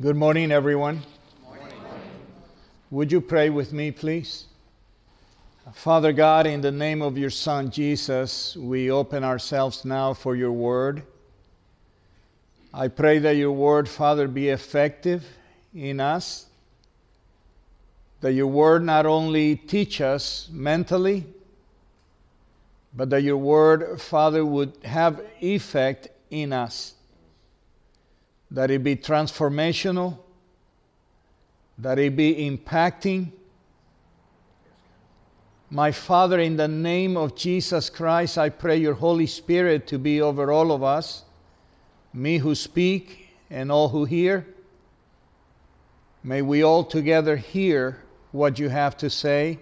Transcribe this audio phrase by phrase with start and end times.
[0.00, 1.02] Good morning, everyone.
[2.92, 4.44] Would you pray with me, please?
[5.72, 10.52] Father God, in the name of your Son Jesus, we open ourselves now for your
[10.52, 11.02] word.
[12.72, 15.26] I pray that your word, Father, be effective
[15.74, 16.46] in us,
[18.20, 21.26] that your word not only teach us mentally,
[22.94, 26.94] but that your word, Father, would have effect in us,
[28.50, 30.18] that it be transformational,
[31.78, 33.30] that it be impacting.
[35.70, 40.22] My Father, in the name of Jesus Christ, I pray your Holy Spirit to be
[40.22, 41.24] over all of us,
[42.14, 44.46] me who speak and all who hear.
[46.24, 48.02] May we all together hear
[48.32, 49.58] what you have to say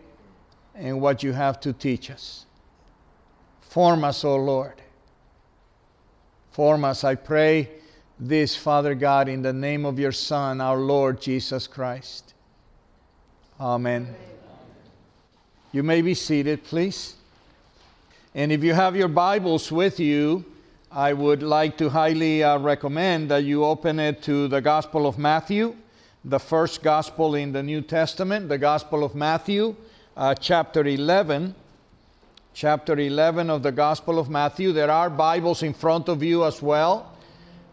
[0.74, 2.46] and what you have to teach us.
[3.60, 4.80] Form us, O Lord.
[6.52, 7.68] Form us, I pray
[8.18, 12.34] this, Father God, in the name of your Son, our Lord Jesus Christ.
[13.60, 14.14] Amen.
[15.72, 17.14] You may be seated, please.
[18.34, 20.44] And if you have your Bibles with you,
[20.90, 25.18] I would like to highly uh, recommend that you open it to the Gospel of
[25.18, 25.76] Matthew,
[26.24, 29.76] the first Gospel in the New Testament, the Gospel of Matthew,
[30.16, 31.54] uh, chapter 11.
[32.54, 34.72] Chapter 11 of the Gospel of Matthew.
[34.72, 37.12] There are Bibles in front of you as well.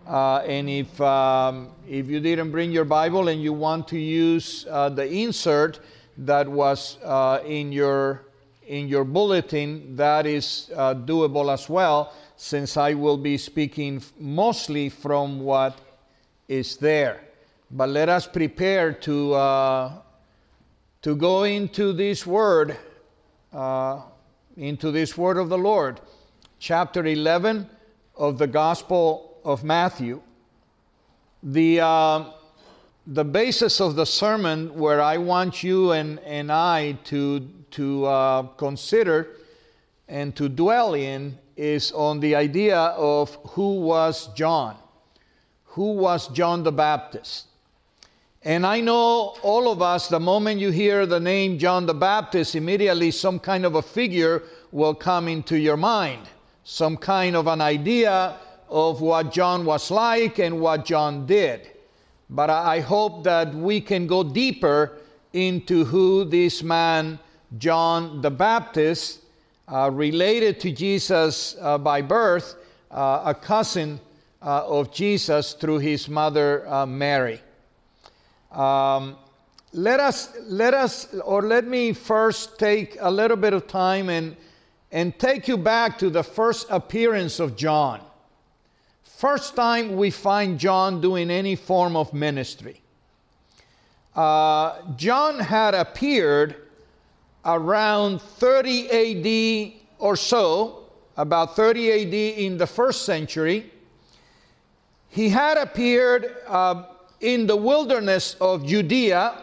[0.08, 4.66] Uh, and if, um, if you didn't bring your Bible and you want to use
[4.70, 5.80] uh, the insert
[6.18, 8.26] that was uh, in, your,
[8.68, 14.90] in your bulletin, that is uh, doable as well, since I will be speaking mostly
[14.90, 15.80] from what
[16.50, 17.22] is there.
[17.72, 19.92] But let us prepare to, uh,
[21.02, 22.78] to go into this word,
[23.54, 24.02] uh,
[24.58, 26.02] into this word of the Lord.
[26.60, 27.70] Chapter 11
[28.17, 30.22] of the Gospel of Matthew,
[31.41, 32.25] the, uh,
[33.08, 38.41] the basis of the sermon where I want you and, and I to, to uh,
[38.58, 39.27] consider
[40.08, 44.77] and to dwell in is on the idea of who was John.
[45.65, 47.48] Who was John the Baptist?
[48.43, 52.55] And I know all of us, the moment you hear the name John the Baptist,
[52.55, 56.27] immediately some kind of a figure will come into your mind,
[56.64, 58.36] some kind of an idea
[58.73, 61.70] of what John was like and what John did.
[62.28, 64.98] But I hope that we can go deeper
[65.32, 67.20] into who this man,
[67.60, 69.20] John the Baptist,
[69.72, 72.56] uh, related to Jesus uh, by birth,
[72.89, 74.00] uh, a cousin
[74.42, 77.39] uh, of Jesus through his mother uh, Mary.
[78.52, 79.17] Um,
[79.72, 84.36] let us, let us, or let me first take a little bit of time and,
[84.92, 88.02] and take you back to the first appearance of John.
[89.23, 92.82] First time we find John doing any form of ministry.
[94.14, 96.58] Uh, John had appeared
[97.45, 103.72] around 30 AD or so, about 30 AD in the first century.
[105.08, 106.83] He had appeared uh,
[107.22, 109.42] in the wilderness of Judea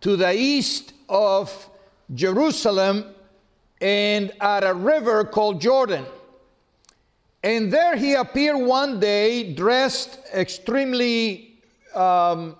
[0.00, 1.70] to the east of
[2.12, 3.14] Jerusalem
[3.80, 6.04] and at a river called Jordan.
[7.42, 11.54] And there he appeared one day dressed extremely
[11.94, 12.56] um,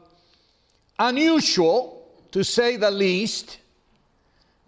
[0.99, 3.59] unusual, to say the least,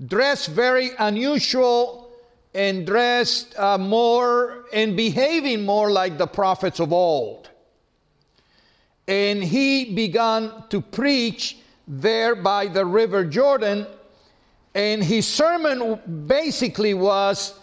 [0.06, 2.10] dressed very unusual
[2.54, 7.48] and dressed uh, more and behaving more like the prophets of old.
[9.08, 11.58] And he began to preach
[11.88, 13.86] there by the river Jordan,
[14.74, 17.54] and his sermon basically was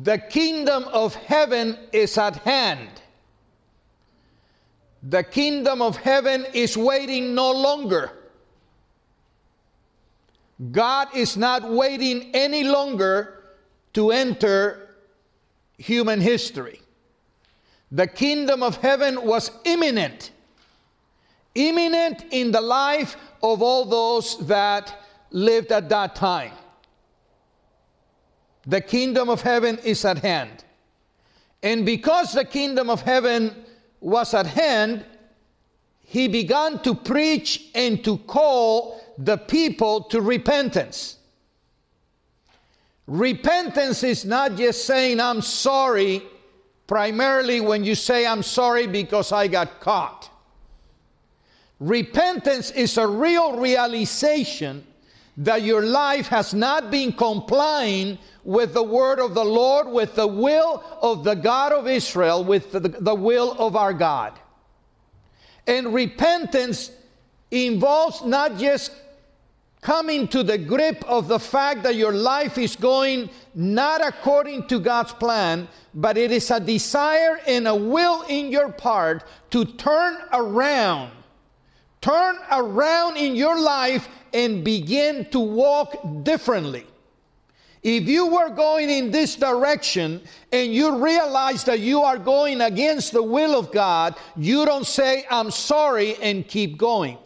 [0.00, 2.88] the kingdom of heaven is at hand.
[5.02, 8.12] The kingdom of heaven is waiting no longer.
[10.70, 13.42] God is not waiting any longer
[13.94, 14.94] to enter
[15.76, 16.80] human history.
[17.90, 20.30] The kingdom of heaven was imminent,
[21.54, 26.52] imminent in the life of all those that lived at that time.
[28.66, 30.64] The kingdom of heaven is at hand.
[31.62, 33.54] And because the kingdom of heaven
[34.00, 35.04] was at hand,
[36.00, 41.16] he began to preach and to call the people to repentance.
[43.06, 46.22] Repentance is not just saying, I'm sorry,
[46.86, 50.30] primarily when you say, I'm sorry because I got caught.
[51.80, 54.86] Repentance is a real realization
[55.38, 60.26] that your life has not been complying with the word of the Lord, with the
[60.26, 64.38] will of the God of Israel, with the, the will of our God.
[65.66, 66.90] And repentance
[67.50, 68.92] involves not just
[69.80, 74.78] coming to the grip of the fact that your life is going not according to
[74.78, 80.16] God's plan, but it is a desire and a will in your part to turn
[80.32, 81.10] around.
[82.02, 86.86] Turn around in your life and begin to walk differently.
[87.82, 90.20] If you were going in this direction
[90.52, 95.24] and you realize that you are going against the will of God, you don't say,
[95.30, 97.18] I'm sorry, and keep going.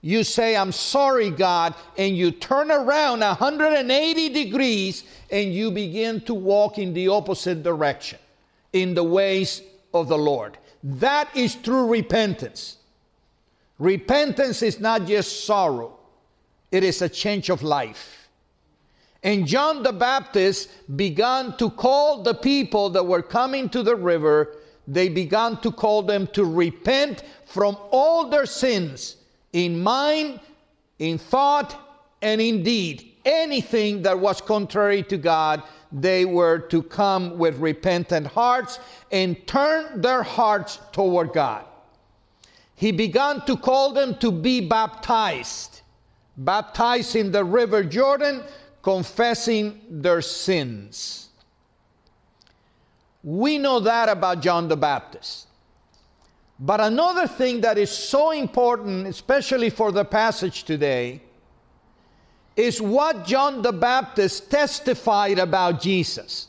[0.00, 6.34] You say, I'm sorry, God, and you turn around 180 degrees and you begin to
[6.34, 8.18] walk in the opposite direction,
[8.72, 9.62] in the ways
[9.92, 10.56] of the Lord.
[10.82, 12.78] That is true repentance.
[13.80, 15.98] Repentance is not just sorrow,
[16.70, 18.28] it is a change of life.
[19.22, 24.56] And John the Baptist began to call the people that were coming to the river,
[24.86, 29.16] they began to call them to repent from all their sins
[29.54, 30.40] in mind,
[30.98, 33.12] in thought, and in deed.
[33.24, 38.78] Anything that was contrary to God, they were to come with repentant hearts
[39.10, 41.64] and turn their hearts toward God.
[42.80, 45.82] He began to call them to be baptized,
[46.38, 48.42] baptized in the river Jordan,
[48.80, 51.28] confessing their sins.
[53.22, 55.48] We know that about John the Baptist.
[56.58, 61.20] But another thing that is so important, especially for the passage today,
[62.56, 66.46] is what John the Baptist testified about Jesus.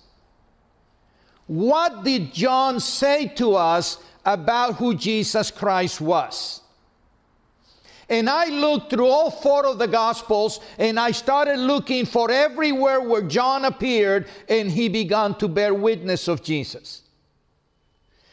[1.47, 6.61] What did John say to us about who Jesus Christ was?
[8.11, 12.99] And I looked through all four of the Gospels and I started looking for everywhere
[12.99, 17.03] where John appeared and he began to bear witness of Jesus.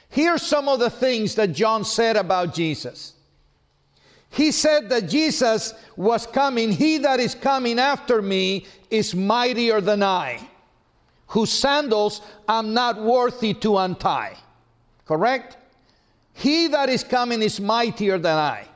[0.08, 3.12] Here's some of the things that John said about Jesus.
[4.31, 10.02] He said that Jesus was coming, he that is coming after me is mightier than
[10.02, 10.41] I,
[11.29, 14.37] whose sandals I'm not worthy to untie.
[15.06, 15.56] Correct?
[16.38, 18.69] He that is coming is mightier than I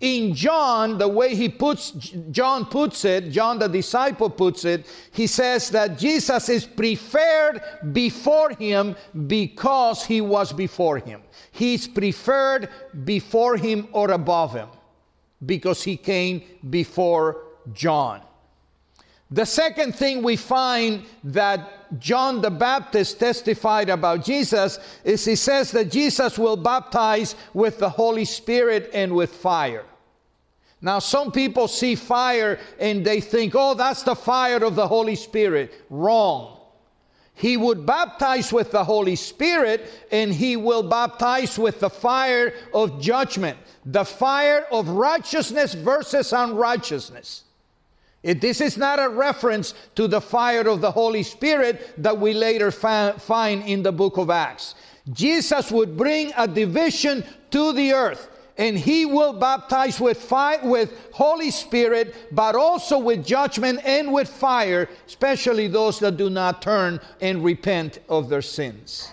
[0.00, 1.90] in John, the way he puts,
[2.30, 7.60] John puts it, John the disciple puts it, he says that Jesus is preferred
[7.92, 8.96] before him
[9.26, 11.22] because he was before him.
[11.52, 12.70] He's preferred
[13.04, 14.68] before him or above him
[15.44, 17.42] because he came before
[17.74, 18.22] John.
[19.30, 25.72] The second thing we find that John the Baptist testified about Jesus is he says
[25.72, 29.84] that Jesus will baptize with the Holy Spirit and with fire.
[30.82, 35.16] Now, some people see fire and they think, oh, that's the fire of the Holy
[35.16, 35.74] Spirit.
[35.90, 36.56] Wrong.
[37.34, 43.00] He would baptize with the Holy Spirit and he will baptize with the fire of
[43.00, 47.44] judgment, the fire of righteousness versus unrighteousness.
[48.22, 52.34] It, this is not a reference to the fire of the Holy Spirit that we
[52.34, 54.74] later fa- find in the book of Acts.
[55.12, 58.28] Jesus would bring a division to the earth
[58.60, 64.28] and he will baptize with fire with holy spirit but also with judgment and with
[64.28, 69.10] fire especially those that do not turn and repent of their sins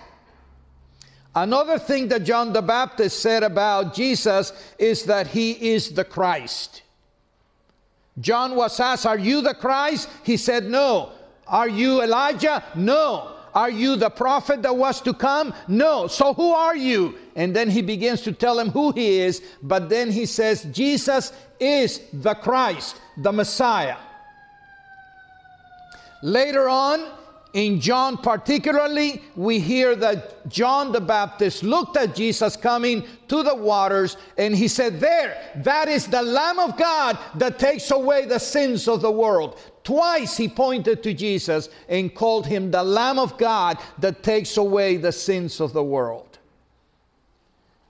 [1.36, 6.84] another thing that john the baptist said about jesus is that he is the christ
[8.20, 11.12] john was asked are you the christ he said no
[11.48, 15.52] are you elijah no are you the prophet that was to come?
[15.68, 16.06] No.
[16.06, 17.16] So who are you?
[17.36, 21.34] And then he begins to tell him who he is, but then he says, Jesus
[21.60, 23.98] is the Christ, the Messiah.
[26.22, 27.04] Later on,
[27.54, 33.56] in John, particularly, we hear that John the Baptist looked at Jesus coming to the
[33.56, 38.40] waters and he said, There, that is the Lamb of God that takes away the
[38.40, 39.60] sins of the world.
[39.84, 44.98] Twice he pointed to Jesus and called him the Lamb of God that takes away
[44.98, 46.38] the sins of the world.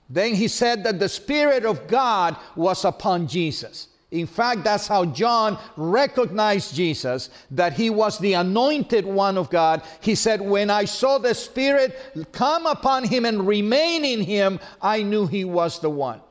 [0.08, 3.88] Then he said that the Spirit of God was upon Jesus.
[4.10, 9.82] In fact, that's how John recognized Jesus, that he was the anointed one of God.
[10.00, 11.94] He said, When I saw the Spirit
[12.32, 16.22] come upon him and remain in him, I knew he was the one.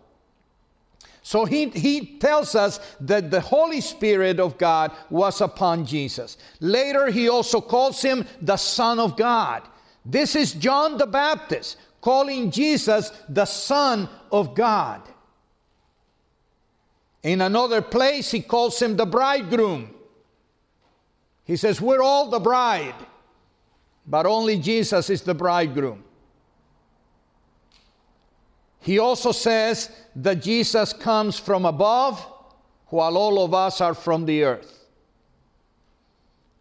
[1.22, 6.38] So he, he tells us that the Holy Spirit of God was upon Jesus.
[6.62, 9.62] Later, he also calls him the Son of God.
[10.06, 15.02] This is John the Baptist calling Jesus the Son of God.
[17.28, 19.94] In another place, he calls him the bridegroom.
[21.44, 22.96] He says, We're all the bride,
[24.06, 26.06] but only Jesus is the bridegroom.
[28.80, 32.26] He also says that Jesus comes from above,
[32.86, 34.86] while all of us are from the earth.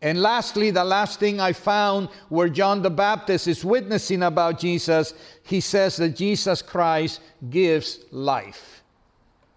[0.02, 5.14] And lastly, the last thing I found where John the Baptist is witnessing about Jesus,
[5.44, 7.20] he says that Jesus Christ
[7.50, 8.75] gives life.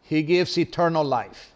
[0.10, 1.54] He gives eternal life.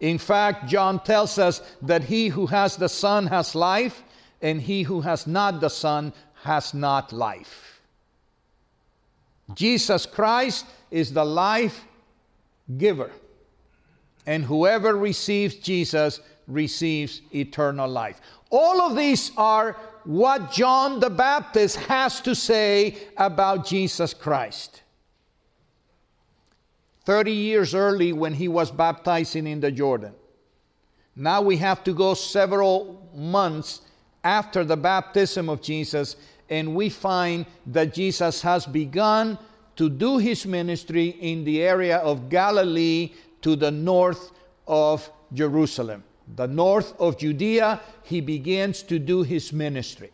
[0.00, 4.02] In fact, John tells us that he who has the Son has life,
[4.40, 7.80] and he who has not the Son has not life.
[9.54, 11.84] Jesus Christ is the life
[12.78, 13.12] giver.
[14.26, 18.20] And whoever receives Jesus receives eternal life.
[18.50, 24.81] All of these are what John the Baptist has to say about Jesus Christ.
[27.04, 30.14] 30 years early when he was baptizing in the Jordan.
[31.16, 33.82] Now we have to go several months
[34.24, 36.16] after the baptism of Jesus,
[36.48, 39.38] and we find that Jesus has begun
[39.76, 44.30] to do his ministry in the area of Galilee to the north
[44.66, 46.04] of Jerusalem
[46.36, 50.10] the north of Judea, he begins to do his ministry.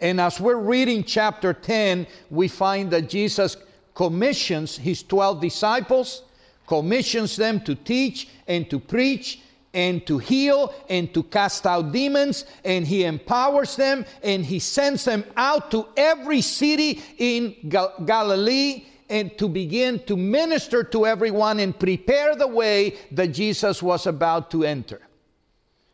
[0.00, 3.56] And as we're reading chapter 10, we find that Jesus
[3.96, 6.22] commissions his 12 disciples,
[6.68, 9.40] commissions them to teach and to preach
[9.72, 15.04] and to heal and to cast out demons, and he empowers them and he sends
[15.04, 21.58] them out to every city in Gal- Galilee and to begin to minister to everyone
[21.60, 25.00] and prepare the way that Jesus was about to enter.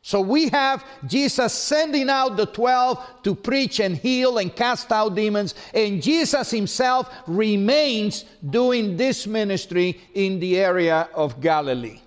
[0.05, 5.15] So we have Jesus sending out the 12 to preach and heal and cast out
[5.15, 12.01] demons, and Jesus himself remains doing this ministry in the area of Galilee.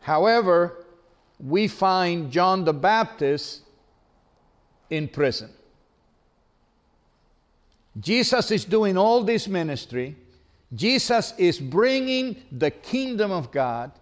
[0.00, 0.84] However,
[1.38, 3.62] we find John the Baptist
[4.90, 5.50] in prison.
[8.00, 10.16] Jesus is doing all this ministry.
[10.74, 13.92] Jesus is bringing the kingdom of God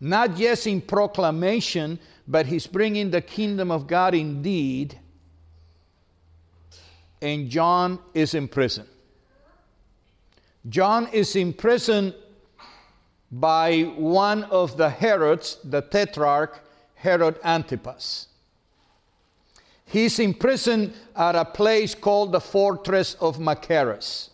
[0.00, 4.98] not just in proclamation, but he's bringing the kingdom of God indeed.
[7.22, 8.86] And John is in prison.
[10.68, 12.14] John is in prison
[13.30, 16.60] by one of the Herods, the tetrarch,
[16.94, 18.28] Herod Antipas.
[19.86, 24.30] He's in prison at a place called the fortress of Machaerus.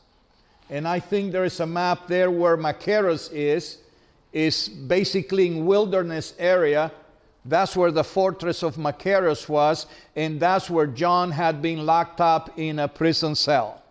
[0.68, 3.78] And I think there is a map there where Machaerus is
[4.32, 6.92] is basically in wilderness area.
[7.44, 12.58] That's where the fortress of Machaerus was, and that's where John had been locked up
[12.58, 13.82] in a prison cell.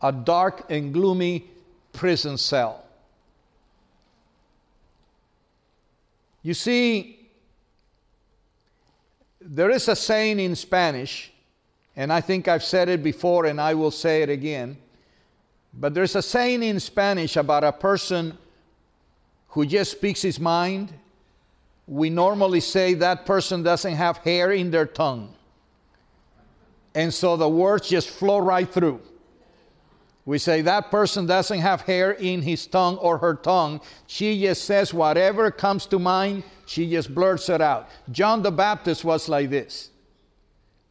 [0.00, 1.44] A dark and gloomy
[1.92, 2.84] prison cell.
[6.42, 7.28] You see,
[9.40, 11.30] there is a saying in Spanish,
[11.96, 14.78] and I think I've said it before and I will say it again.
[15.74, 18.36] But there's a saying in Spanish about a person
[19.50, 20.92] who just speaks his mind,
[21.86, 25.34] we normally say that person doesn't have hair in their tongue.
[26.94, 29.00] And so the words just flow right through.
[30.24, 33.80] We say that person doesn't have hair in his tongue or her tongue.
[34.06, 37.88] She just says whatever comes to mind, she just blurts it out.
[38.12, 39.90] John the Baptist was like this.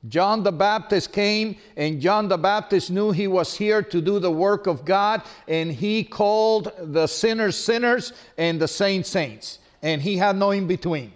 [0.07, 4.31] John the Baptist came, and John the Baptist knew he was here to do the
[4.31, 10.15] work of God, and he called the sinners sinners and the saints saints, and he
[10.15, 11.11] had no in between.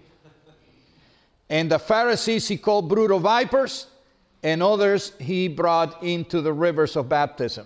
[1.49, 3.87] And the Pharisees he called brutal vipers,
[4.43, 7.65] and others he brought into the rivers of baptism.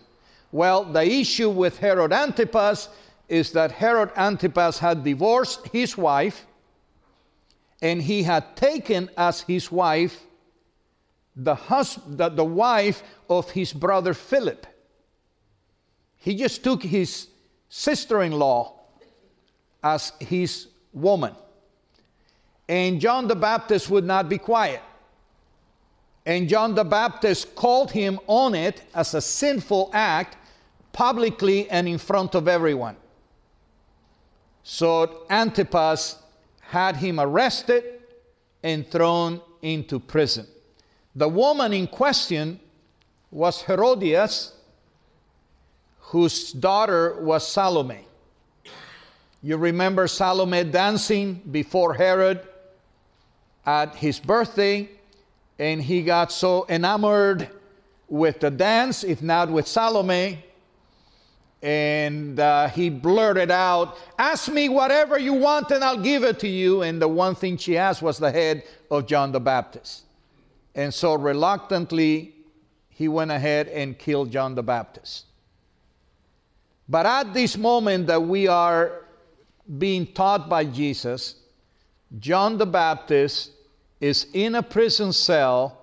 [0.51, 2.89] Well, the issue with Herod Antipas
[3.27, 6.45] is that Herod Antipas had divorced his wife,
[7.81, 10.26] and he had taken as his wife
[11.37, 14.65] the, husband, the, the wife of his brother Philip.
[16.17, 17.27] He just took his
[17.69, 18.79] sister in law
[19.83, 21.35] as his woman.
[22.67, 24.81] And John the Baptist would not be quiet.
[26.25, 30.35] And John the Baptist called him on it as a sinful act
[30.91, 32.97] publicly and in front of everyone.
[34.63, 36.17] So Antipas
[36.59, 38.01] had him arrested
[38.63, 40.47] and thrown into prison.
[41.17, 42.59] The woman in question
[43.31, 44.53] was Herodias,
[45.99, 48.05] whose daughter was Salome.
[49.41, 52.47] You remember Salome dancing before Herod
[53.65, 54.89] at his birthday,
[55.57, 57.49] and he got so enamored
[58.07, 60.45] with the dance, if not with Salome,
[61.63, 66.47] and uh, he blurted out, Ask me whatever you want and I'll give it to
[66.47, 66.83] you.
[66.83, 70.03] And the one thing she asked was the head of John the Baptist.
[70.77, 72.35] And so reluctantly,
[72.87, 75.25] he went ahead and killed John the Baptist.
[76.87, 79.03] But at this moment that we are
[79.79, 81.35] being taught by Jesus,
[82.19, 83.51] John the Baptist
[83.99, 85.81] is in a prison cell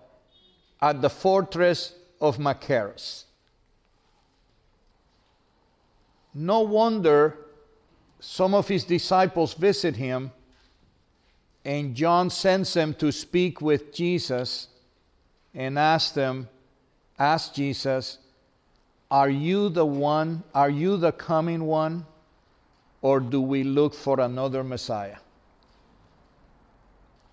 [0.80, 3.24] at the fortress of Machaerus.
[6.32, 7.36] No wonder
[8.20, 10.30] some of his disciples visit him,
[11.64, 14.68] and John sends them to speak with Jesus
[15.54, 16.48] and ask them,
[17.18, 18.18] ask Jesus,
[19.10, 20.42] Are you the one?
[20.54, 22.06] Are you the coming one?
[23.02, 25.18] Or do we look for another Messiah?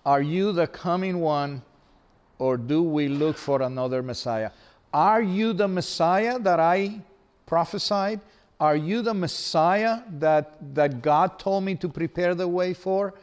[0.04, 1.62] Are you the coming one?
[2.38, 4.50] Or do we look for another Messiah?
[4.92, 7.00] Are you the Messiah that I
[7.46, 8.20] prophesied?
[8.60, 13.14] Are you the Messiah that, that God told me to prepare the way for?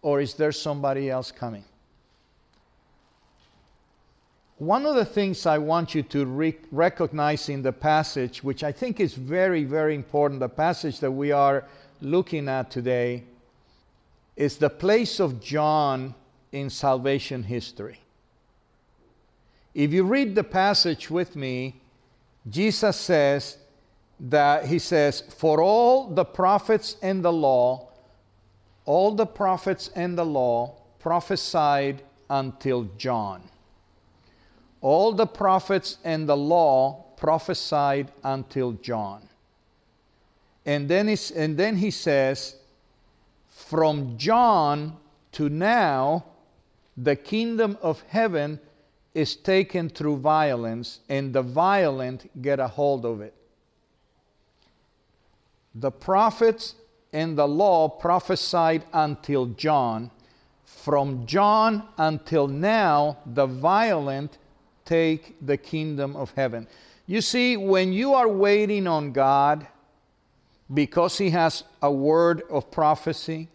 [0.00, 1.64] Or is there somebody else coming?
[4.62, 8.70] One of the things I want you to re- recognize in the passage, which I
[8.70, 11.64] think is very, very important, the passage that we are
[12.00, 13.24] looking at today,
[14.36, 16.14] is the place of John
[16.52, 17.98] in salvation history.
[19.74, 21.80] If you read the passage with me,
[22.48, 23.58] Jesus says,
[24.20, 27.88] that he says, For all the prophets and the law,
[28.84, 33.42] all the prophets and the law prophesied until John.
[34.82, 39.26] All the prophets and the law prophesied until John.
[40.66, 42.56] And then, he, and then he says,
[43.48, 44.96] From John
[45.32, 46.24] to now,
[46.96, 48.60] the kingdom of heaven
[49.14, 53.34] is taken through violence, and the violent get a hold of it
[55.74, 56.74] the prophets
[57.12, 60.10] and the law prophesied until John.
[60.64, 64.38] From John until now, the violent
[64.84, 66.66] take the kingdom of heaven.
[67.06, 69.66] You see, when you are waiting on God
[70.72, 73.48] because He has a word of prophecy,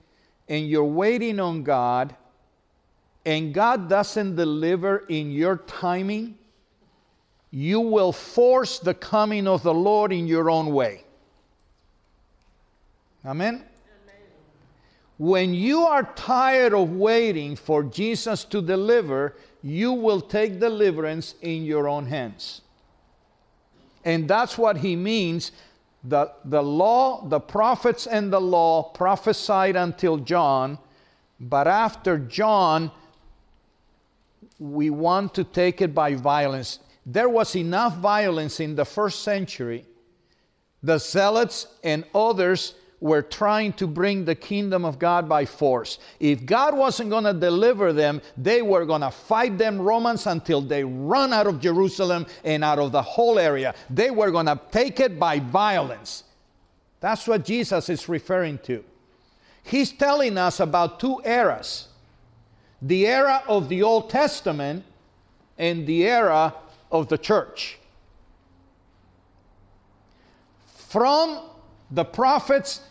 [0.50, 2.16] and you're waiting on God,
[3.26, 6.38] and God doesn't deliver in your timing,
[7.52, 11.04] you will force the coming of the Lord in your own way.
[13.26, 13.66] Amen?
[15.18, 21.64] When you are tired of waiting for Jesus to deliver, you will take deliverance in
[21.64, 22.62] your own hands.
[24.04, 25.52] And that's what he means.
[26.04, 30.78] The, the law, the prophets and the law prophesied until John,
[31.40, 32.92] but after John,
[34.60, 36.80] we want to take it by violence.
[37.06, 39.86] There was enough violence in the first century.
[40.84, 46.00] The zealots and others were trying to bring the kingdom of God by force.
[46.20, 50.62] If God wasn't going to deliver them, they were going to fight them Romans until
[50.62, 53.76] they run out of Jerusalem and out of the whole area.
[53.90, 56.24] They were going to take it by violence.
[57.00, 58.84] That's what Jesus is referring to.
[59.62, 61.90] He's telling us about two eras
[62.82, 64.84] the era of the Old Testament
[65.58, 66.54] and the era
[66.92, 67.80] of the church.
[70.88, 71.40] From
[71.92, 72.82] the prophets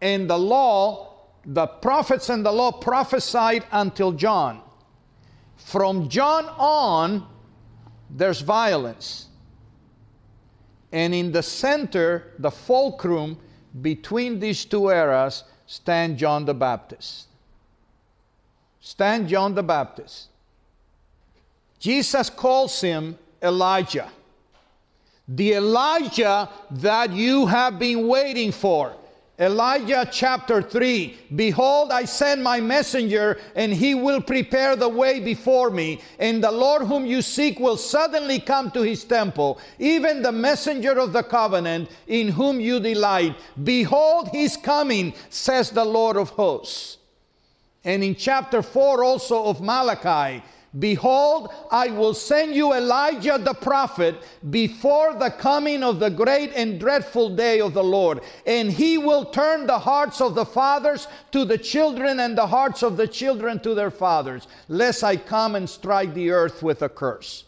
[0.00, 1.14] and the law,
[1.44, 4.60] the prophets and the law prophesied until John.
[5.56, 7.26] From John on,
[8.10, 9.26] there's violence.
[10.92, 13.38] And in the center, the fulcrum
[13.82, 17.26] between these two eras, stand John the Baptist.
[18.80, 20.28] Stand John the Baptist.
[21.78, 24.10] Jesus calls him Elijah
[25.28, 28.94] the Elijah that you have been waiting for.
[29.36, 35.70] Elijah chapter 3 Behold, I send my messenger, and he will prepare the way before
[35.70, 36.00] me.
[36.20, 40.92] And the Lord whom you seek will suddenly come to his temple, even the messenger
[41.00, 43.34] of the covenant, in whom you delight.
[43.64, 46.98] Behold, he's coming, says the Lord of hosts.
[47.82, 50.44] And in chapter 4 also of Malachi,
[50.78, 54.16] Behold, I will send you Elijah the prophet
[54.50, 58.20] before the coming of the great and dreadful day of the Lord.
[58.44, 62.82] And he will turn the hearts of the fathers to the children and the hearts
[62.82, 66.88] of the children to their fathers, lest I come and strike the earth with a
[66.88, 67.44] curse.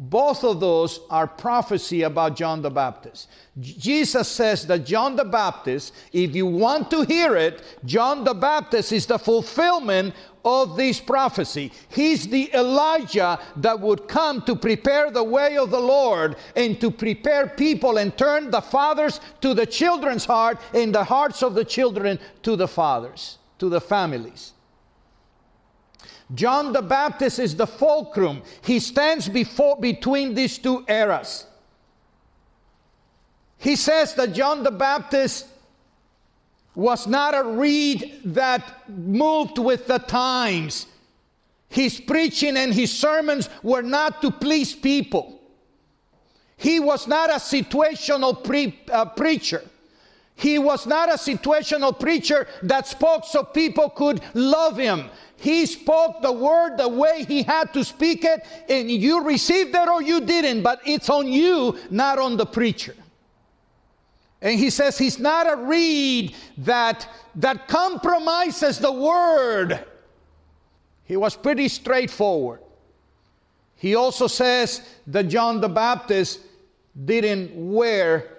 [0.00, 3.28] Both of those are prophecy about John the Baptist.
[3.60, 8.92] Jesus says that John the Baptist, if you want to hear it, John the Baptist
[8.92, 11.72] is the fulfillment of this prophecy.
[11.88, 16.92] He's the Elijah that would come to prepare the way of the Lord and to
[16.92, 21.64] prepare people and turn the fathers to the children's heart and the hearts of the
[21.64, 24.52] children to the fathers, to the families.
[26.34, 28.42] John the Baptist is the fulcrum.
[28.62, 31.46] He stands before between these two eras.
[33.56, 35.46] He says that John the Baptist
[36.74, 40.86] was not a reed that moved with the times.
[41.68, 45.40] His preaching and his sermons were not to please people.
[46.56, 49.62] He was not a situational pre- uh, preacher.
[50.38, 55.10] He was not a situational preacher that spoke so people could love him.
[55.36, 59.88] He spoke the word the way he had to speak it, and you received it
[59.88, 62.94] or you didn't, but it's on you, not on the preacher.
[64.40, 69.84] And he says he's not a reed that, that compromises the word.
[71.04, 72.60] He was pretty straightforward.
[73.74, 76.38] He also says that John the Baptist
[77.04, 78.37] didn't wear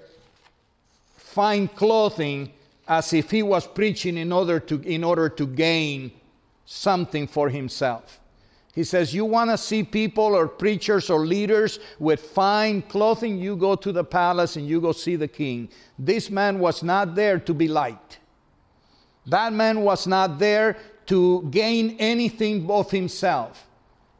[1.34, 2.52] fine clothing
[2.88, 6.12] as if he was preaching in order to, in order to gain
[6.66, 8.20] something for himself.
[8.74, 13.38] He says, You want to see people or preachers or leaders with fine clothing?
[13.38, 15.70] You go to the palace and you go see the king.
[15.98, 18.20] This man was not there to be liked.
[19.28, 23.68] That man was not there to gain anything of himself.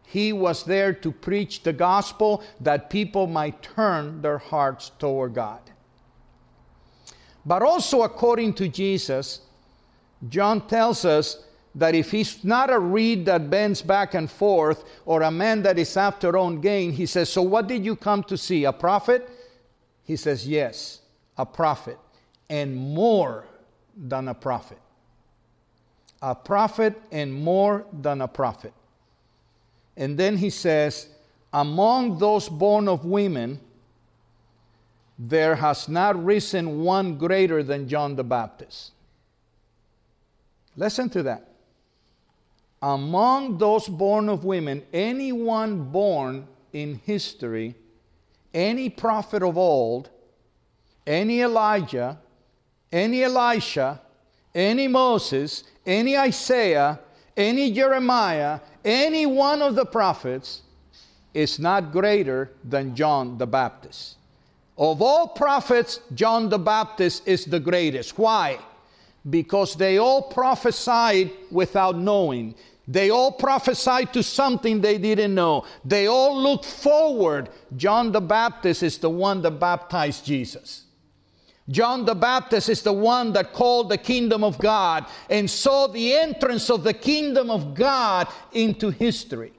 [0.06, 5.62] He was there to preach the gospel that people might turn their hearts toward God.
[7.50, 9.42] But also, according to Jesus,
[10.30, 15.24] John tells us that if he's not a reed that bends back and forth or
[15.24, 18.38] a man that is after own gain, he says, So what did you come to
[18.38, 18.66] see?
[18.66, 19.28] A prophet?
[20.04, 21.00] He says, Yes,
[21.40, 21.98] a prophet,
[22.52, 23.48] and more
[23.98, 24.78] than a prophet.
[26.22, 28.74] A prophet and more than a prophet.
[29.98, 31.08] And then he says,
[31.52, 33.60] Among those born of women,
[35.20, 38.94] there has not risen one greater than John the Baptist.
[40.78, 41.46] Listen to that.
[42.82, 47.76] Among those born of women, anyone born in history,
[48.54, 50.10] any prophet of old,
[51.06, 52.18] any Elijah,
[52.90, 54.00] any Elisha,
[54.56, 56.98] any Moses, any Isaiah,
[57.36, 60.62] any Jeremiah, any one of the prophets
[61.34, 64.16] is not greater than John the Baptist.
[64.80, 68.18] Of all prophets, John the Baptist is the greatest.
[68.18, 68.60] Why?
[69.30, 72.56] Because they all prophesied without knowing.
[72.88, 75.66] They all prophesied to something they didn't know.
[75.84, 77.50] They all looked forward.
[77.76, 80.86] John the Baptist is the one that baptized Jesus.
[81.70, 86.14] John the Baptist is the one that called the kingdom of God and saw the
[86.16, 89.52] entrance of the kingdom of God into history.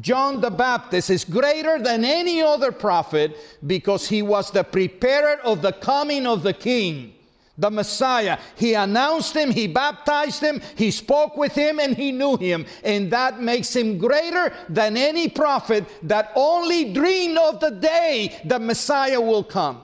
[0.00, 5.60] John the Baptist is greater than any other prophet because he was the preparer of
[5.60, 7.12] the coming of the King,
[7.58, 8.38] the Messiah.
[8.56, 12.64] He announced him, he baptized him, he spoke with him, and he knew him.
[12.82, 18.58] And that makes him greater than any prophet that only dreamed of the day the
[18.58, 19.82] Messiah will come.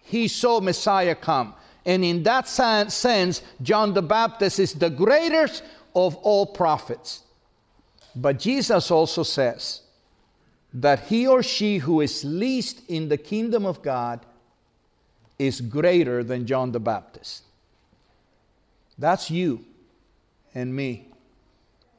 [0.00, 1.52] He saw Messiah come.
[1.84, 5.62] And in that sense, John the Baptist is the greatest
[5.94, 7.22] of all prophets.
[8.16, 9.82] But Jesus also says
[10.72, 14.24] that he or she who is least in the kingdom of God
[15.38, 17.42] is greater than John the Baptist.
[18.98, 19.64] That's you
[20.54, 21.08] and me,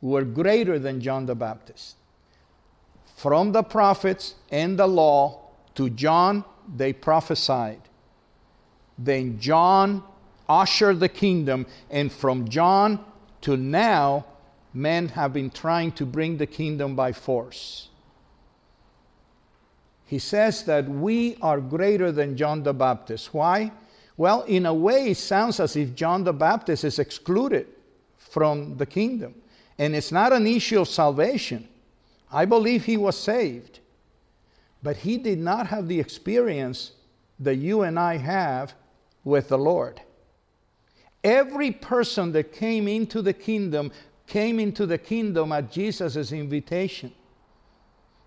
[0.01, 1.95] who are greater than John the Baptist.
[3.15, 6.43] From the prophets and the law to John,
[6.75, 7.81] they prophesied.
[8.97, 10.03] Then John
[10.49, 13.05] ushered the kingdom, and from John
[13.41, 14.25] to now,
[14.73, 17.89] men have been trying to bring the kingdom by force.
[20.05, 23.33] He says that we are greater than John the Baptist.
[23.33, 23.71] Why?
[24.15, 27.67] Well, in a way, it sounds as if John the Baptist is excluded
[28.17, 29.35] from the kingdom.
[29.77, 31.67] And it's not an issue of salvation.
[32.31, 33.79] I believe he was saved.
[34.81, 36.93] But he did not have the experience
[37.39, 38.73] that you and I have
[39.23, 40.01] with the Lord.
[41.23, 43.91] Every person that came into the kingdom
[44.27, 47.13] came into the kingdom at Jesus' invitation,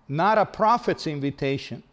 [0.07, 1.83] not a prophet's invitation,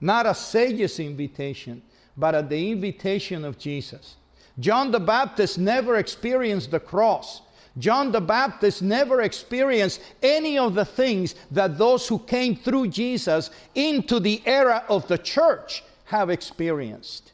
[0.00, 1.82] not a sage's invitation,
[2.16, 4.16] but at the invitation of Jesus.
[4.60, 7.42] John the Baptist never experienced the cross.
[7.78, 13.50] John the Baptist never experienced any of the things that those who came through Jesus
[13.74, 17.33] into the era of the church have experienced.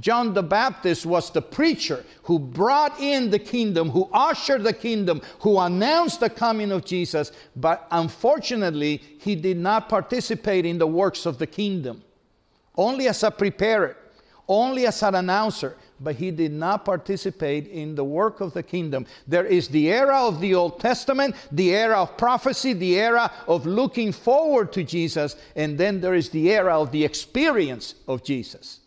[0.00, 5.22] John the Baptist was the preacher who brought in the kingdom, who ushered the kingdom,
[5.40, 11.26] who announced the coming of Jesus, but unfortunately, he did not participate in the works
[11.26, 12.02] of the kingdom.
[12.76, 13.96] Only as a preparer,
[14.48, 19.06] only as an announcer, but he did not participate in the work of the kingdom.
[19.28, 23.64] There is the era of the Old Testament, the era of prophecy, the era of
[23.64, 28.80] looking forward to Jesus, and then there is the era of the experience of Jesus.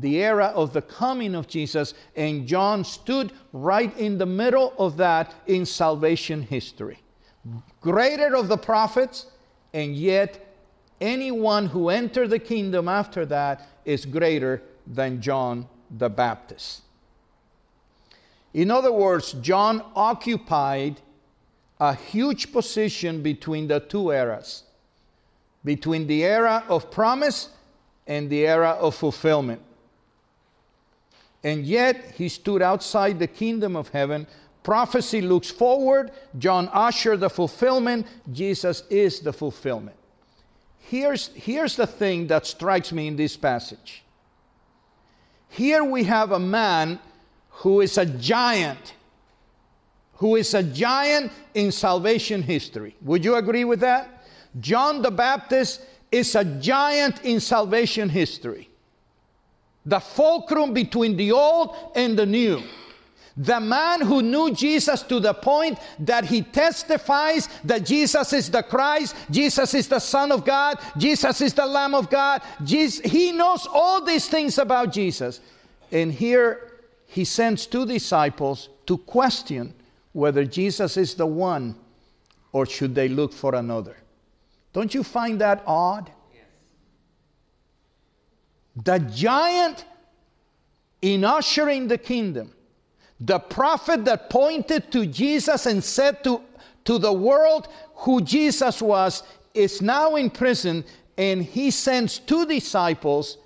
[0.00, 4.96] The era of the coming of Jesus, and John stood right in the middle of
[4.98, 7.00] that in salvation history.
[7.80, 9.26] Greater of the prophets,
[9.72, 10.54] and yet
[11.00, 16.82] anyone who entered the kingdom after that is greater than John the Baptist.
[18.54, 21.00] In other words, John occupied
[21.80, 24.64] a huge position between the two eras,
[25.64, 27.50] between the era of promise
[28.06, 29.62] and the era of fulfillment.
[31.44, 34.26] And yet, he stood outside the kingdom of heaven.
[34.62, 39.96] Prophecy looks forward, John ushered the fulfillment, Jesus is the fulfillment.
[40.78, 44.02] Here's, here's the thing that strikes me in this passage
[45.48, 46.98] here we have a man
[47.48, 48.94] who is a giant,
[50.14, 52.94] who is a giant in salvation history.
[53.02, 54.26] Would you agree with that?
[54.60, 58.68] John the Baptist is a giant in salvation history.
[59.88, 62.62] The fulcrum between the old and the new.
[63.38, 68.62] The man who knew Jesus to the point that he testifies that Jesus is the
[68.64, 72.42] Christ, Jesus is the Son of God, Jesus is the Lamb of God.
[72.64, 75.40] Jesus, he knows all these things about Jesus.
[75.92, 79.72] And here he sends two disciples to question
[80.12, 81.76] whether Jesus is the one
[82.52, 83.96] or should they look for another.
[84.72, 86.10] Don't you find that odd?
[88.84, 89.84] The giant
[91.00, 92.52] in ushering the kingdom
[93.20, 96.40] the prophet that pointed to Jesus and said to,
[96.84, 99.22] to the world who Jesus was
[99.54, 100.84] is now in prison,
[101.16, 103.38] and he sends two disciples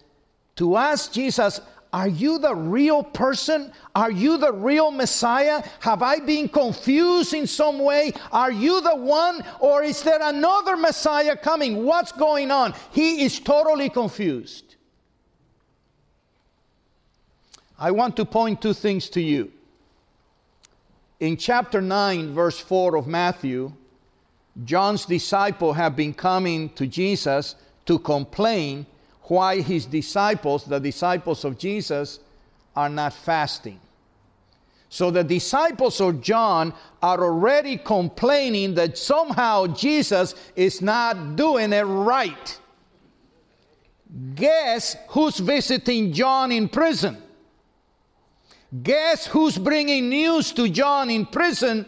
[0.56, 1.60] to ask Jesus,
[1.94, 3.72] Are you the real person?
[3.94, 5.62] Are you the real Messiah?
[5.80, 8.12] Have I been confused in some way?
[8.30, 11.84] Are you the one, or is there another Messiah coming?
[11.84, 12.74] What's going on?
[12.90, 14.71] He is totally confused.
[17.82, 19.50] I want to point two things to you
[21.18, 23.72] in chapter 9, verse 4 of Matthew,
[24.64, 28.86] John's disciples have been coming to Jesus to complain
[29.22, 32.20] why his disciples, the disciples of Jesus,
[32.76, 33.80] are not fasting.
[34.88, 41.82] So the disciples of John are already complaining that somehow Jesus is not doing it
[41.82, 42.60] right.
[44.36, 47.20] Guess who's visiting John in prison?
[48.82, 51.84] Guess who's bringing news to John in prison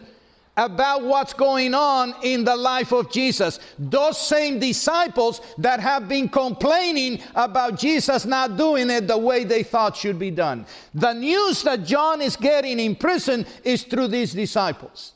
[0.55, 3.59] about what's going on in the life of Jesus?
[3.79, 9.63] Those same disciples that have been complaining about Jesus not doing it the way they
[9.63, 10.65] thought should be done.
[10.93, 15.13] The news that John is getting in prison is through these disciples.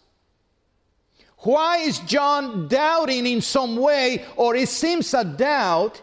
[1.39, 6.01] Why is John doubting in some way, or it seems a doubt,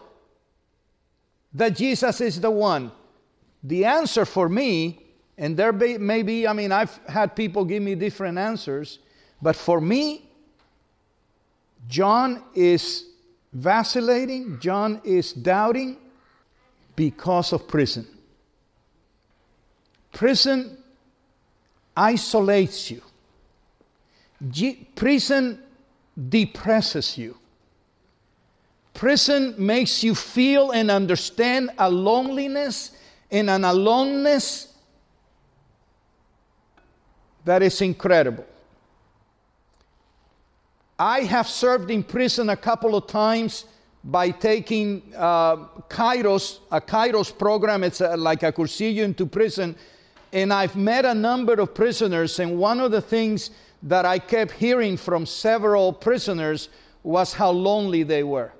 [1.53, 2.91] that Jesus is the one?
[3.63, 5.06] The answer for me
[5.37, 8.99] and there be, may be, I mean, I've had people give me different answers,
[9.41, 10.29] but for me,
[11.87, 13.05] John is
[13.53, 15.97] vacillating, John is doubting
[16.95, 18.07] because of prison.
[20.11, 20.77] Prison
[21.95, 23.01] isolates you,
[24.49, 25.61] G- prison
[26.29, 27.37] depresses you.
[28.93, 32.91] Prison makes you feel and understand a loneliness
[33.29, 34.66] and an aloneness
[37.47, 38.45] that is incredible.
[40.99, 43.65] I have served in prison a couple of times
[44.03, 45.55] by taking uh,
[45.89, 47.83] Kairos, a Kairos program.
[47.83, 49.75] It's a, like a cursillo into prison.
[50.33, 53.51] And I've met a number of prisoners, and one of the things
[53.83, 56.67] that I kept hearing from several prisoners
[57.03, 58.51] was how lonely they were.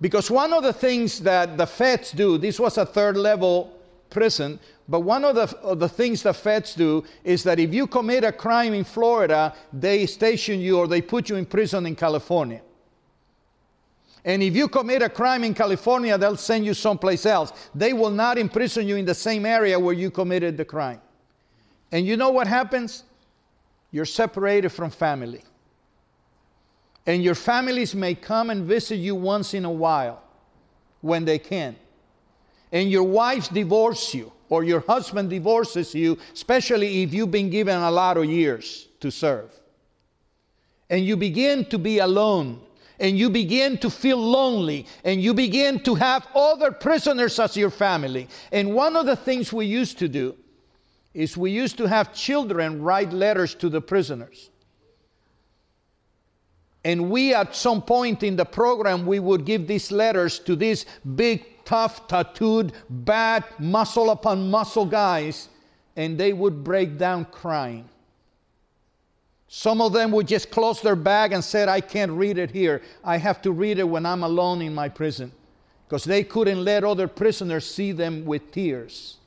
[0.00, 3.79] Because one of the things that the feds do, this was a third level
[4.10, 7.86] prison, but one of the, of the things the feds do is that if you
[7.86, 11.94] commit a crime in Florida, they station you or they put you in prison in
[11.94, 12.60] California.
[14.24, 17.52] And if you commit a crime in California, they'll send you someplace else.
[17.74, 21.00] They will not imprison you in the same area where you committed the crime.
[21.92, 23.04] And you know what happens?
[23.92, 25.42] You're separated from family.
[27.06, 30.22] And your families may come and visit you once in a while
[31.00, 31.76] when they can.
[32.72, 37.76] And your wife divorces you or your husband divorces you, especially if you've been given
[37.76, 39.50] a lot of years to serve.
[40.88, 42.60] And you begin to be alone.
[43.00, 47.70] and you begin to feel lonely and you begin to have other prisoners as your
[47.70, 48.28] family.
[48.52, 50.36] And one of the things we used to do
[51.14, 54.50] is we used to have children write letters to the prisoners.
[56.84, 60.86] And we, at some point in the program, we would give these letters to these
[61.16, 65.48] big, tough, tattooed, bad, muscle upon muscle guys,
[65.94, 67.88] and they would break down crying.
[69.46, 72.82] Some of them would just close their bag and said, I can't read it here.
[73.04, 75.30] I have to read it when I'm alone in my prison.
[75.86, 79.18] Because they couldn't let other prisoners see them with tears.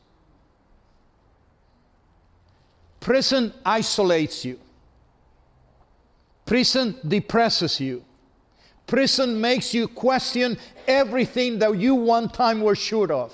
[3.00, 4.60] Prison isolates you.
[6.46, 8.04] Prison depresses you.
[8.88, 13.34] Prison makes you question everything that you one time were sure of.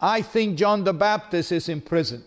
[0.00, 2.22] I think John the Baptist is in prison.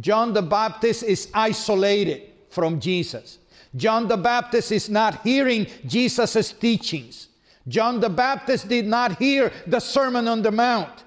[0.00, 3.38] John the Baptist is isolated from Jesus.
[3.76, 7.28] John the Baptist is not hearing Jesus' teachings.
[7.68, 11.04] John the Baptist did not hear the Sermon on the Mount.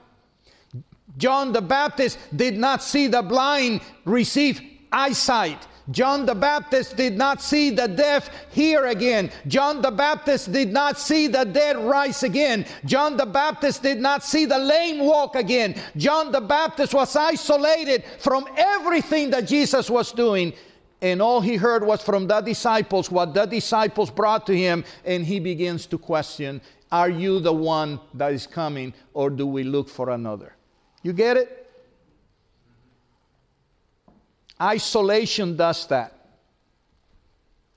[1.18, 5.68] John the Baptist did not see the blind receive eyesight.
[5.92, 9.32] John the Baptist did not see the deaf hear again.
[9.48, 12.66] John the Baptist did not see the dead rise again.
[12.86, 15.76] John the Baptist did not see the lame walk again.
[15.98, 20.54] John the Baptist was isolated from everything that Jesus was doing.
[21.02, 25.26] And all he heard was from the disciples, what the disciples brought to him, and
[25.26, 29.90] he begins to question Are you the one that is coming, or do we look
[29.90, 30.56] for another?
[31.02, 31.61] You get it?
[34.62, 36.14] Isolation does that.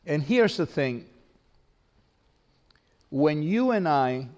[0.06, 1.06] And here's the thing
[3.08, 4.28] when you and I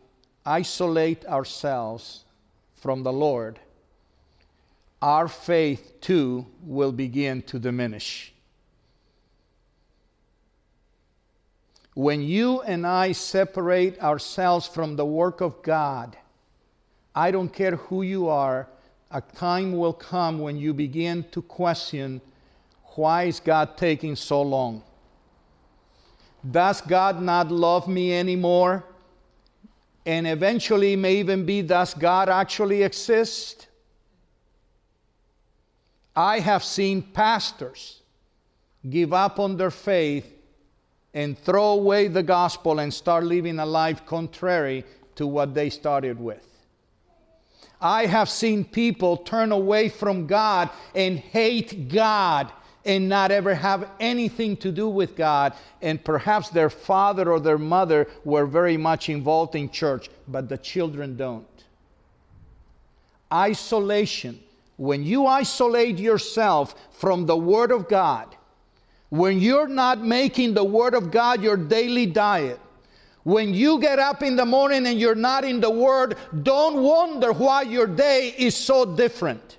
[0.44, 2.24] isolate ourselves
[2.76, 3.58] from the Lord,
[5.02, 8.32] our faith too will begin to diminish.
[11.94, 16.16] When you and I separate ourselves from the work of God,
[17.14, 18.68] I don't care who you are,
[19.10, 22.20] a time will come when you begin to question
[22.96, 24.82] why is God taking so long?
[26.48, 28.84] Does God not love me anymore?
[30.04, 33.66] And eventually, may even be, does God actually exist?
[36.14, 38.02] I have seen pastors
[38.88, 40.32] give up on their faith
[41.12, 44.84] and throw away the gospel and start living a life contrary
[45.16, 46.46] to what they started with.
[47.80, 52.52] I have seen people turn away from God and hate God
[52.86, 55.52] and not ever have anything to do with God.
[55.82, 60.58] And perhaps their father or their mother were very much involved in church, but the
[60.58, 61.46] children don't.
[63.32, 64.40] Isolation.
[64.76, 68.36] When you isolate yourself from the Word of God,
[69.08, 72.60] when you're not making the Word of God your daily diet,
[73.24, 77.32] when you get up in the morning and you're not in the Word, don't wonder
[77.32, 79.56] why your day is so different.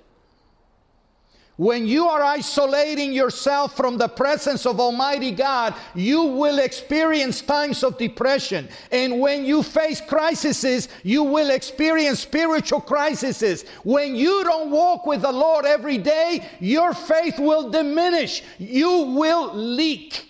[1.58, 7.82] When you are isolating yourself from the presence of Almighty God, you will experience times
[7.82, 8.68] of depression.
[8.92, 13.64] And when you face crises, you will experience spiritual crises.
[13.82, 18.44] When you don't walk with the Lord every day, your faith will diminish.
[18.58, 20.27] You will leak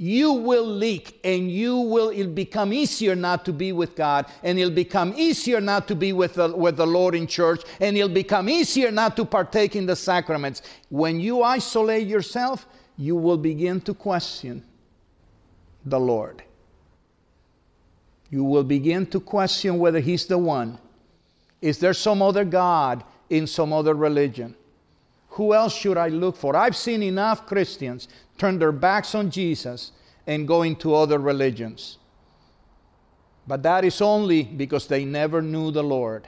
[0.00, 4.58] you will leak and you will it'll become easier not to be with god and
[4.58, 8.08] it'll become easier not to be with the, with the lord in church and it'll
[8.08, 10.62] become easier not to partake in the sacraments.
[10.88, 14.64] When you isolate yourself you will begin to question
[15.84, 16.42] the lord.
[18.30, 20.78] You will begin to question whether he's the one.
[21.60, 24.54] Is there some other god in some other religion?
[25.34, 26.56] Who else should I look for?
[26.56, 28.08] I've seen enough Christians
[28.40, 29.92] turn their backs on Jesus
[30.26, 31.98] and go into other religions.
[33.46, 36.26] But that is only because they never knew the Lord.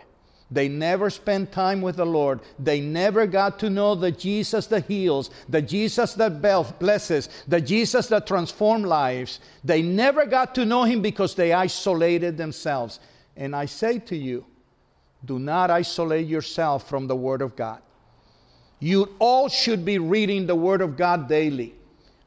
[0.50, 2.40] They never spent time with the Lord.
[2.58, 6.42] They never got to know the Jesus that heals, the Jesus that
[6.78, 9.40] blesses, the Jesus that transforms lives.
[9.64, 13.00] They never got to know Him because they isolated themselves.
[13.38, 14.44] And I say to you,
[15.24, 17.80] do not isolate yourself from the Word of God.
[18.80, 21.74] You all should be reading the Word of God daily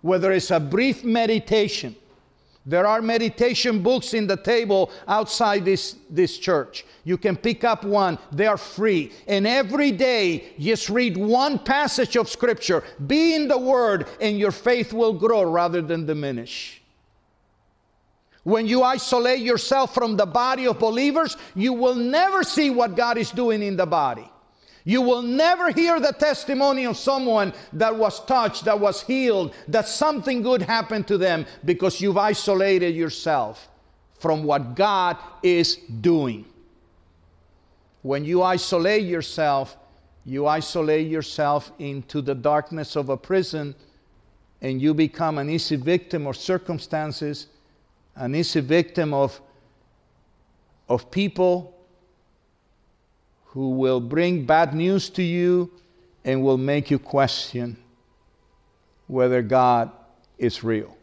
[0.06, 1.96] whether it's a brief meditation.
[2.64, 6.86] There are meditation books in the table outside this, this church.
[7.06, 9.12] You can pick up one, they are free.
[9.28, 12.84] And every day, just read one passage of Scripture.
[13.08, 16.84] Be in the Word, and your faith will grow rather than diminish.
[18.44, 23.18] When you isolate yourself from the body of believers, you will never see what God
[23.18, 24.30] is doing in the body.
[24.88, 29.88] You will never hear the testimony of someone that was touched, that was healed, that
[29.88, 33.68] something good happened to them because you've isolated yourself
[34.20, 36.46] from what God is doing.
[38.04, 39.76] When you isolate yourself,
[40.24, 43.74] you isolate yourself into the darkness of a prison
[44.62, 47.48] and you become an easy victim of circumstances,
[48.16, 49.42] an easy victim of,
[50.88, 51.75] of people
[53.56, 55.72] who will bring bad news to you
[56.26, 57.78] and will make you question
[59.08, 59.92] whether God
[60.38, 60.98] is real.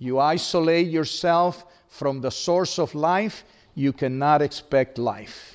[0.00, 3.44] You isolate yourself from the source of life,
[3.76, 5.54] you cannot expect life.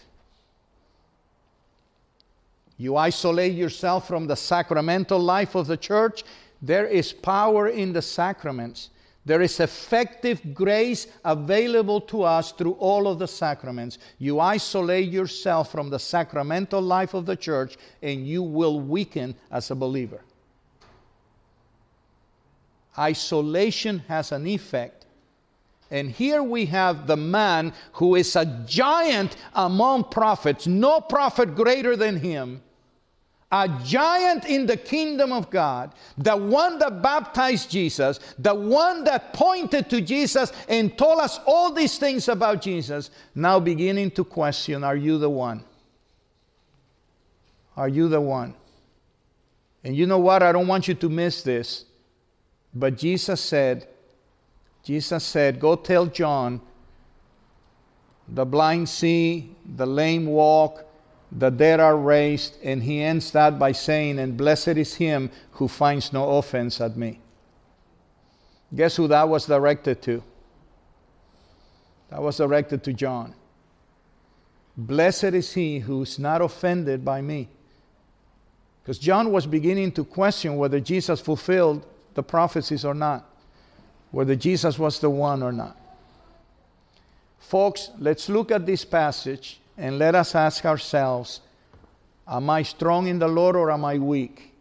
[2.77, 6.23] You isolate yourself from the sacramental life of the church,
[6.61, 8.91] there is power in the sacraments.
[9.23, 13.99] There is effective grace available to us through all of the sacraments.
[14.17, 19.69] You isolate yourself from the sacramental life of the church, and you will weaken as
[19.69, 20.21] a believer.
[22.97, 25.05] Isolation has an effect.
[25.91, 31.95] And here we have the man who is a giant among prophets, no prophet greater
[31.95, 32.61] than him
[33.51, 39.33] a giant in the kingdom of God, the one that baptized Jesus, the one that
[39.33, 44.83] pointed to Jesus and told us all these things about Jesus, now beginning to question
[44.83, 45.63] Are you the one?
[47.75, 48.53] Are you the one?
[49.83, 50.43] And you know what?
[50.43, 51.85] I don't want you to miss this.
[52.73, 53.87] But Jesus said,
[54.83, 56.61] Jesus said, Go tell John,
[58.27, 60.85] the blind see, the lame walk,
[61.31, 65.67] the dead are raised, and he ends that by saying, And blessed is him who
[65.67, 67.19] finds no offense at me.
[68.75, 70.23] Guess who that was directed to?
[72.09, 73.33] That was directed to John.
[74.75, 77.47] Blessed is he who is not offended by me.
[78.81, 83.29] Because John was beginning to question whether Jesus fulfilled the prophecies or not,
[84.11, 85.77] whether Jesus was the one or not.
[87.39, 91.41] Folks, let's look at this passage and let us ask ourselves
[92.27, 94.53] Am I strong in the Lord or am I weak?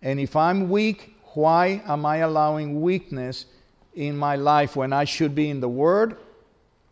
[0.00, 3.46] And if I'm weak, why am I allowing weakness
[3.94, 6.16] in my life when I should be in the Word?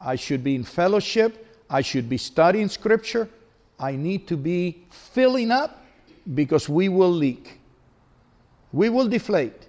[0.01, 1.47] I should be in fellowship.
[1.71, 3.29] I should be studying Scripture.
[3.79, 5.85] I need to be filling up
[6.35, 7.61] because we will leak.
[8.73, 9.69] We will deflate.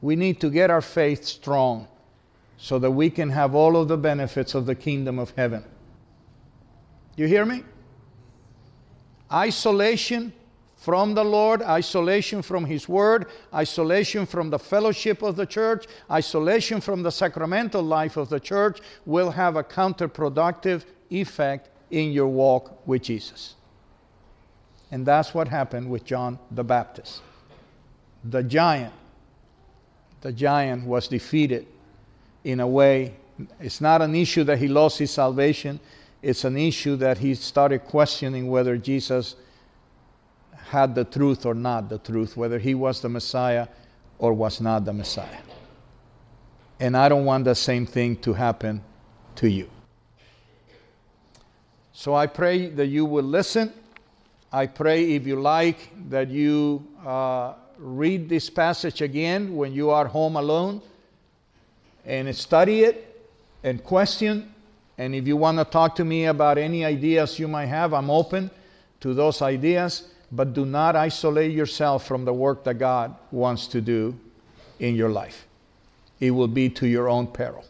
[0.00, 1.86] We need to get our faith strong
[2.56, 5.64] so that we can have all of the benefits of the kingdom of heaven.
[7.16, 7.62] You hear me?
[9.32, 10.32] Isolation
[10.76, 16.80] from the Lord, isolation from His Word, isolation from the fellowship of the church, isolation
[16.80, 22.86] from the sacramental life of the church will have a counterproductive effect in your walk
[22.86, 23.54] with Jesus.
[24.90, 27.22] And that's what happened with John the Baptist.
[28.24, 28.92] The giant,
[30.20, 31.66] the giant was defeated
[32.44, 33.14] in a way.
[33.58, 35.80] It's not an issue that he lost his salvation
[36.24, 39.36] it's an issue that he started questioning whether Jesus
[40.52, 43.68] had the truth or not the truth, whether he was the Messiah
[44.18, 45.42] or was not the Messiah.
[46.80, 48.82] And I don't want the same thing to happen
[49.36, 49.68] to you.
[51.92, 53.70] So I pray that you will listen.
[54.50, 60.06] I pray, if you like, that you uh, read this passage again when you are
[60.06, 60.80] home alone
[62.06, 63.28] and study it
[63.62, 64.53] and question
[64.96, 68.10] and if you want to talk to me about any ideas you might have, I'm
[68.10, 68.50] open
[69.00, 70.08] to those ideas.
[70.30, 74.18] But do not isolate yourself from the work that God wants to do
[74.80, 75.46] in your life.
[76.20, 77.64] It will be to your own peril.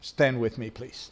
[0.00, 1.10] Stand with me, please.